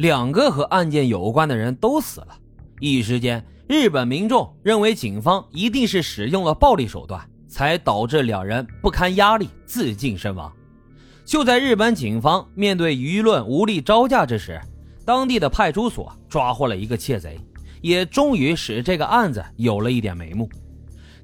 [0.00, 2.28] 两个和案件有关的人都死了。
[2.80, 10.50] 一时间，日本民众认为警方一定是使用了暴力手段，才导致两人不堪压力自尽身亡。
[11.22, 14.58] 就在日本警方面对舆论无力招架之时，
[15.04, 17.38] 当地的派出所抓获了一个窃贼，
[17.82, 20.48] 也终于使这个案子有了一点眉目。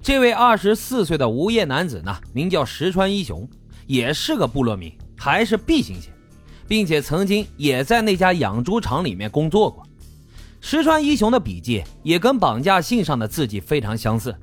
[0.02, 3.48] 这位二十四岁的无业男子呢，名叫石川一雄，
[3.86, 6.11] 也是个部落民，还是 B 型血，
[6.67, 9.83] 并且曾经也在那家养猪场里面工作过。
[10.61, 14.34] 石川一雄的笔记也跟绑架信上的字迹非常相似。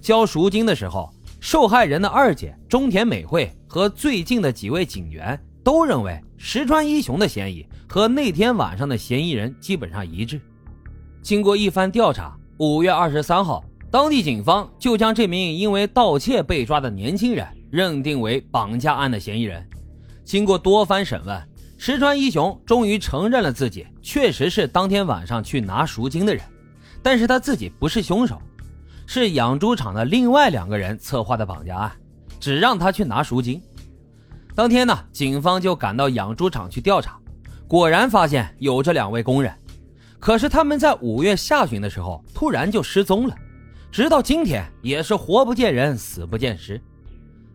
[0.00, 1.10] 交赎金的时候，
[1.40, 10.38] 受害人的二姐中田美惠和最近的几位警员都认为石川一雄的嫌疑和那天晚上的嫌疑人基本上一致。
[11.22, 19.66] 经过一番调查，五月二十三号，当地警方就将这名因为盗窃被抓的年轻人认定为绑架案的嫌疑人。
[20.24, 21.42] 经过多番审问。
[21.86, 26.42] 石川一雄终于承认了自己确实是当天晚上去拿赎金的人，
[27.02, 28.40] 但是他自己不是凶手，
[29.04, 31.92] 是养猪场的另外两个人策划的绑架案，
[32.40, 33.60] 只让他去拿赎金。
[34.54, 37.20] 当天呢，警方就赶到养猪场去调查，
[37.68, 39.54] 果然发现有这两位工人，
[40.18, 43.36] 可是他们在五月下旬的时候突然就失踪了，
[43.92, 46.80] 直到今天也是活不见人，死不见尸。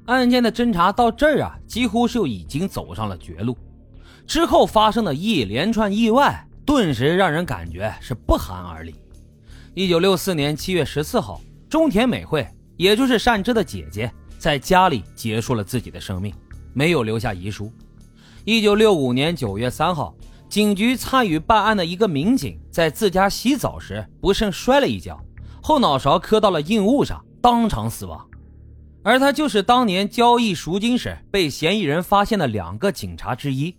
[0.05, 3.57] 案件的侦查到这儿啊，几乎就已经走上了绝路。
[4.27, 8.95] 之后发生的一连串意外，顿时让人感觉是不寒而栗。
[9.73, 16.33] 一九六四年七月十四号，中田美惠，也就是善之的姐姐，在家里结束了自己的生命，
[16.73, 17.71] 没有留下遗书。
[18.45, 20.15] 一九六五年九月三号，
[20.47, 25.19] 警局参与办案的一个民警在自家洗澡时不慎摔了一跤，
[25.61, 28.27] 后脑勺磕到了硬物上，当场死亡。
[29.01, 33.75] 而他就是当年交易赎金时被嫌疑人发现的两个警察之一。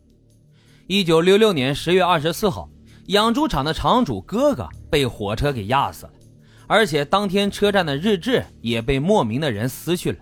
[0.90, 2.68] 一九六六年十月二十四号，
[3.06, 6.12] 养猪场的场主哥哥被火车给压死了，
[6.66, 10.18] 而且当天车站的日志也被莫名的人撕去了。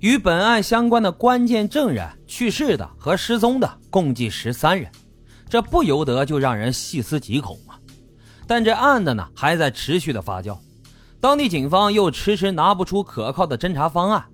[0.00, 4.90] 与本案相关的关键证人去世的和失踪的共计十三人，
[5.48, 7.78] 这不由得就让人细思极恐啊！
[8.48, 10.58] 但这案子呢还在持续的发酵，
[11.20, 14.24] 当地警方又迟迟拿不出可靠的侦查方案，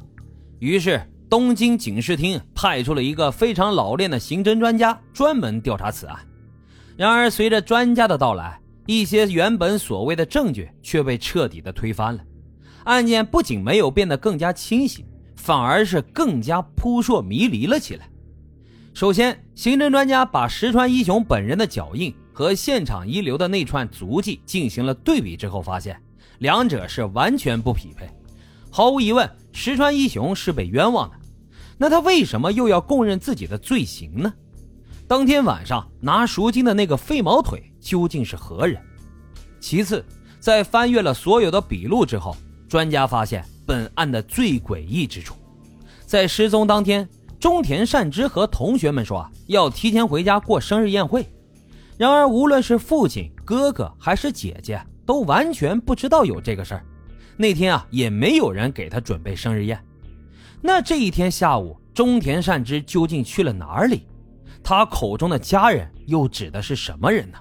[0.61, 0.99] 于是。
[1.29, 6.17] 东京警视厅派出了一个非常老练的刑侦专家，专门调查此案。
[6.97, 12.21] 然而，随着专家的到来，一些原本所谓的证据却被彻底的推翻了。
[12.85, 15.05] 案件不仅没有变得更加清晰，
[15.37, 18.09] 反而是更加扑朔迷离了起来。
[18.95, 26.01] 首先，刑侦专家把石川一雄本人的脚印和现场遗留的那串足迹进行了对比之后，发现
[26.39, 28.09] 两者是完全不匹配。
[28.71, 31.17] 毫无疑问，石川一雄是被冤枉的。
[31.77, 34.33] 那他为什么又要供认自己的罪行呢？
[35.09, 38.81] 当天晚上拿赎金的那个废毛腿究竟是何人？
[39.59, 40.05] 其次，
[40.39, 42.37] 在翻阅了所有的笔录之后，
[42.69, 45.35] 专家发现本案的最诡异之处，
[46.07, 47.09] 在失踪当天，
[47.41, 51.27] 中田善之和同学们说要提前回家过生日宴会。
[51.97, 56.85] 然而，无论是父亲、哥哥还是姐姐，都完全不知道有这个事儿。
[57.41, 59.81] 那天啊，也没有人给他准备生日宴。
[60.61, 64.03] 那这一天下午，中田善之究竟去了哪里？
[64.61, 67.39] 他口中的家人又指的是什么人呢？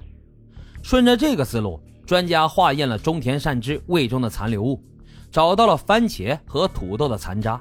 [0.83, 4.79] 顺着这个思路，专家化验了中田善之胃中的残留物，
[5.31, 7.59] 找到了番茄和土豆的残渣。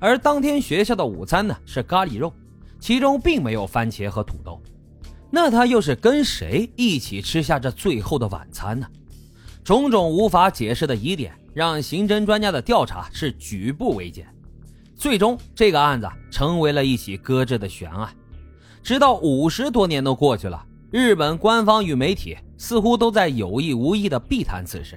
[0.00, 2.32] 而当天学校的午餐呢是咖喱肉，
[2.80, 4.58] 其中并没有番茄和土豆。
[5.30, 8.86] 那他又是跟谁一起吃下这最后的晚餐呢？
[9.62, 14.24] 种种无法解释的疑点，让刑侦专家的调查是举步维艰。
[14.94, 18.08] 最终，这个案子成为了一起搁置的悬案。
[18.80, 24.96] 直到五十多年都过去了，日本官方与媒体似乎都在有意无意地避谈此事。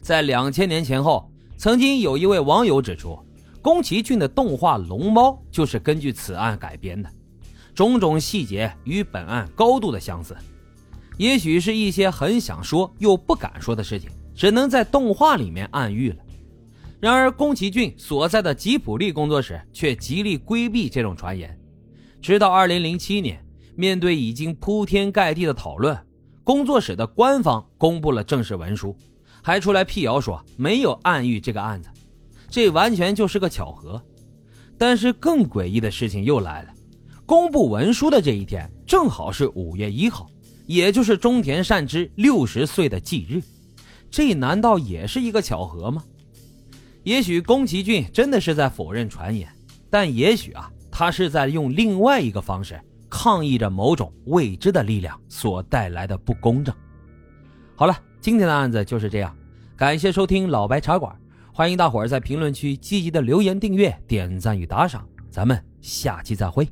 [0.00, 3.18] 在两千年前后，曾经有一位网友指出，
[3.60, 7.10] 宫崎骏的动画《龙猫》就是根据此案改编的，
[7.74, 10.36] 种种细节与本案高度的相似。
[11.18, 14.08] 也许是一些很想说又不敢说的事情，
[14.40, 16.16] 只能在动画里面暗喻了。
[16.98, 21.54] 然而，宫崎骏所在的吉卜力工作室却极力规避这种传言。
[22.22, 23.44] 直到2007年，
[23.76, 25.94] 面对已经铺天盖地的讨论，
[26.42, 28.96] 工作室的官方公布了正式文书，
[29.42, 31.90] 还出来辟谣说没有暗喻这个案子，
[32.48, 34.02] 这完全就是个巧合。
[34.78, 36.70] 但是更诡异的事情又来了，
[37.26, 40.30] 公布文书的这一天正好是五月一号，
[40.64, 43.42] 也就是中田善之六十岁的忌日，
[44.10, 46.02] 这难道也是一个巧合吗？
[47.04, 49.48] 也许宫崎骏真的是在否认传言，
[49.88, 52.78] 但也许啊，他是在用另外一个方式
[53.08, 56.74] 抗议着某种未知的力量所带来的不公正。
[57.74, 59.34] 好了，今天的案子就是这样，
[59.76, 61.16] 感谢收听老白茶馆，
[61.54, 66.68] 欢迎大伙儿在评论区积极的留言、订阅、点赞与打赏，咱们下期再会。